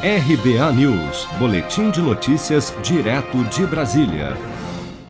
RBA 0.00 0.72
News, 0.74 1.26
Boletim 1.40 1.90
de 1.90 2.00
Notícias, 2.00 2.72
direto 2.84 3.42
de 3.46 3.66
Brasília. 3.66 4.36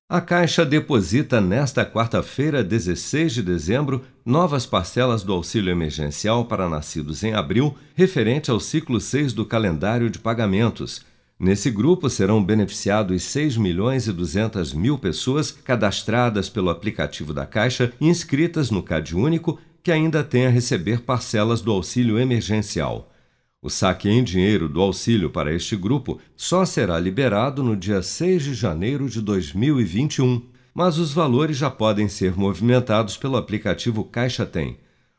A 0.09 0.19
Caixa 0.19 0.65
deposita 0.65 1.43
nesta 1.43 1.85
quarta-feira, 1.85 2.65
16 2.65 3.35
de 3.35 3.43
dezembro, 3.43 4.03
novas 4.25 4.65
parcelas 4.65 5.23
do 5.23 5.35
auxílio 5.35 5.71
emergencial 5.71 6.47
para 6.47 6.71
nascidos 6.71 7.23
em 7.23 7.35
abril, 7.35 7.77
referente 7.95 8.51
ao 8.51 8.59
ciclo 8.59 8.99
6 8.99 9.35
do 9.35 9.45
calendário 9.45 10.09
de 10.09 10.19
pagamentos. 10.19 11.05
Nesse 11.39 11.71
grupo 11.71 12.09
serão 12.09 12.43
beneficiados 12.43 13.23
6 13.25 13.59
milhões 13.59 14.07
e 14.07 14.13
200 14.13 14.73
mil 14.73 14.97
pessoas 14.97 15.53
cadastradas 15.53 16.49
pelo 16.49 16.71
aplicativo 16.71 17.35
da 17.35 17.45
Caixa 17.45 17.93
e 18.01 18.09
inscritas 18.09 18.71
no 18.71 18.83
CAD 18.83 19.15
Único 19.15 19.61
que 19.83 19.93
ainda 19.93 20.25
têm 20.25 20.47
a 20.47 20.51
receber 20.51 21.03
parcelas 21.03 21.61
do 21.61 21.73
auxílio 21.73 22.19
emergencial. 22.19 23.13
O 23.61 23.69
saque 23.69 24.09
em 24.09 24.23
dinheiro 24.23 24.69
do 24.69 24.81
auxílio 24.81 25.31
para 25.31 25.53
este 25.53 25.75
grupo 25.75 26.21
só 26.37 26.65
será 26.65 26.97
liberado 27.01 27.61
no 27.61 27.77
dia 27.77 28.01
6 28.01 28.45
de 28.45 28.55
janeiro 28.55 29.11
de 29.11 29.21
2021, 29.21 30.41
mas 30.73 30.97
os 30.97 31.13
valores 31.13 31.57
já 31.57 31.69
podem 31.69 32.09
ser 32.09 32.37
movimentados 32.37 33.17
pelo 33.17 33.37
aplicativo 33.37 34.05
Caixa 34.05 34.47
Tem. 34.47 34.79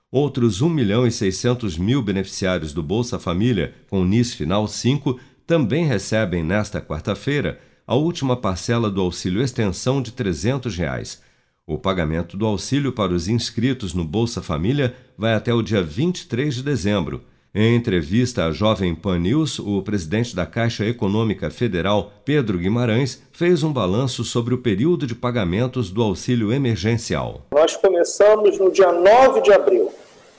Outros 0.09 0.61
1 0.61 0.69
milhão 0.69 1.05
e 1.05 1.11
600 1.11 1.77
mil 1.77 2.01
beneficiários 2.01 2.71
do 2.71 2.81
Bolsa 2.81 3.19
Família 3.19 3.75
com 3.89 4.05
NIS 4.05 4.33
Final 4.33 4.69
5 4.69 5.19
também 5.45 5.85
recebem 5.85 6.41
nesta 6.41 6.79
quarta-feira 6.79 7.59
a 7.85 7.93
última 7.93 8.37
parcela 8.37 8.89
do 8.89 9.01
auxílio 9.01 9.41
extensão 9.41 10.01
de 10.01 10.13
300 10.13 10.77
reais. 10.77 11.21
O 11.67 11.77
pagamento 11.77 12.37
do 12.37 12.45
auxílio 12.45 12.93
para 12.93 13.13
os 13.13 13.27
inscritos 13.27 13.93
no 13.93 14.05
Bolsa 14.05 14.41
Família 14.41 14.95
vai 15.17 15.33
até 15.33 15.53
o 15.53 15.61
dia 15.61 15.83
23 15.83 16.55
de 16.55 16.63
dezembro. 16.63 17.25
Em 17.53 17.75
entrevista 17.75 18.45
à 18.45 18.51
Jovem 18.51 18.93
Pan 18.93 19.17
News, 19.17 19.57
o 19.57 19.81
presidente 19.81 20.35
da 20.35 20.45
Caixa 20.45 20.85
Econômica 20.85 21.49
Federal, 21.49 22.11
Pedro 22.23 22.59
Guimarães, 22.59 23.23
fez 23.31 23.63
um 23.63 23.73
balanço 23.73 24.23
sobre 24.23 24.53
o 24.53 24.59
período 24.59 25.07
de 25.07 25.15
pagamentos 25.15 25.89
do 25.89 26.03
auxílio 26.03 26.53
emergencial. 26.53 27.41
Nós 27.49 27.75
começamos 27.75 28.59
no 28.59 28.71
dia 28.71 28.91
9 28.91 29.41
de 29.41 29.51
abril. 29.51 29.91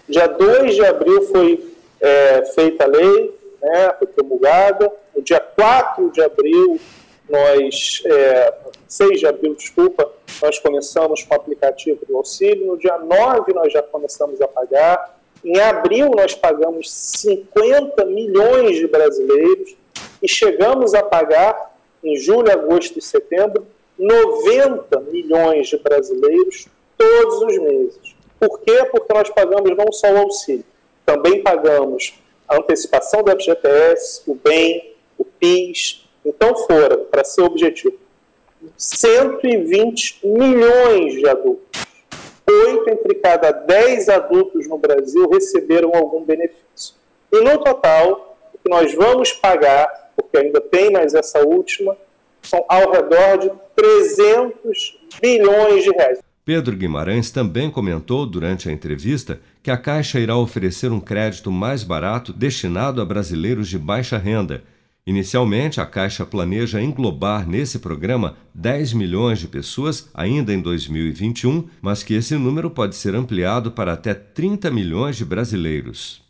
Dia 0.08 0.28
2 0.28 0.76
de 0.76 0.84
abril 0.84 1.22
foi 1.22 1.74
é, 2.00 2.44
feita 2.54 2.84
a 2.84 2.86
lei, 2.86 3.36
né, 3.60 3.92
foi 3.98 4.06
promulgada. 4.06 4.88
No 5.12 5.20
dia 5.20 5.40
4 5.40 6.12
de 6.12 6.22
abril, 6.22 6.78
nós. 7.28 8.02
É, 8.06 8.54
6 8.86 9.20
de 9.20 9.26
abril, 9.26 9.54
desculpa, 9.56 10.08
nós 10.42 10.58
começamos 10.60 11.24
com 11.24 11.34
o 11.34 11.36
aplicativo 11.36 12.00
do 12.06 12.16
auxílio. 12.16 12.66
No 12.66 12.78
dia 12.78 12.98
9, 12.98 13.52
nós 13.52 13.72
já 13.72 13.82
começamos 13.82 14.40
a 14.40 14.46
pagar. 14.46 15.19
Em 15.42 15.58
abril, 15.58 16.10
nós 16.10 16.34
pagamos 16.34 16.90
50 16.90 18.04
milhões 18.04 18.76
de 18.76 18.86
brasileiros 18.86 19.74
e 20.22 20.28
chegamos 20.28 20.94
a 20.94 21.02
pagar, 21.02 21.74
em 22.04 22.16
julho, 22.16 22.50
agosto 22.50 22.98
e 22.98 23.02
setembro, 23.02 23.66
90 23.98 25.00
milhões 25.00 25.68
de 25.68 25.78
brasileiros 25.78 26.66
todos 26.96 27.42
os 27.42 27.58
meses. 27.58 28.14
Por 28.38 28.60
quê? 28.60 28.84
Porque 28.90 29.12
nós 29.12 29.30
pagamos 29.30 29.76
não 29.76 29.90
só 29.92 30.12
o 30.12 30.18
auxílio, 30.18 30.64
também 31.06 31.42
pagamos 31.42 32.14
a 32.46 32.56
antecipação 32.56 33.22
do 33.22 33.30
FGTS, 33.30 34.22
o 34.26 34.34
BEM, 34.34 34.94
o 35.16 35.24
PIS. 35.24 36.06
Então, 36.24 36.54
foram, 36.54 37.04
para 37.04 37.24
ser 37.24 37.42
objetivo, 37.42 37.98
120 38.76 40.20
milhões 40.22 41.14
de 41.14 41.28
adultos 41.28 41.89
oito 42.70 42.90
entre 42.90 43.14
cada 43.16 43.50
dez 43.50 44.08
adultos 44.08 44.68
no 44.68 44.78
Brasil 44.78 45.28
receberam 45.28 45.94
algum 45.94 46.24
benefício. 46.24 46.94
E 47.32 47.40
no 47.40 47.58
total, 47.58 48.36
o 48.54 48.58
que 48.58 48.68
nós 48.68 48.94
vamos 48.94 49.32
pagar, 49.32 50.12
porque 50.16 50.38
ainda 50.38 50.60
tem 50.60 50.90
mais 50.90 51.14
essa 51.14 51.46
última, 51.46 51.96
são 52.42 52.64
ao 52.68 52.90
redor 52.90 53.38
de 53.38 53.50
300 53.76 54.98
bilhões 55.20 55.84
de 55.84 55.90
reais. 55.90 56.18
Pedro 56.44 56.74
Guimarães 56.74 57.30
também 57.30 57.70
comentou 57.70 58.26
durante 58.26 58.68
a 58.68 58.72
entrevista 58.72 59.40
que 59.62 59.70
a 59.70 59.76
Caixa 59.76 60.18
irá 60.18 60.36
oferecer 60.36 60.90
um 60.90 61.00
crédito 61.00 61.50
mais 61.50 61.84
barato 61.84 62.32
destinado 62.32 63.00
a 63.00 63.04
brasileiros 63.04 63.68
de 63.68 63.78
baixa 63.78 64.16
renda 64.16 64.64
Inicialmente, 65.06 65.80
a 65.80 65.86
Caixa 65.86 66.26
planeja 66.26 66.80
englobar 66.80 67.48
nesse 67.48 67.78
programa 67.78 68.36
10 68.54 68.92
milhões 68.92 69.38
de 69.38 69.48
pessoas 69.48 70.08
ainda 70.12 70.52
em 70.52 70.60
2021, 70.60 71.68
mas 71.80 72.02
que 72.02 72.14
esse 72.14 72.36
número 72.36 72.70
pode 72.70 72.94
ser 72.94 73.14
ampliado 73.14 73.72
para 73.72 73.94
até 73.94 74.12
30 74.12 74.70
milhões 74.70 75.16
de 75.16 75.24
brasileiros. 75.24 76.29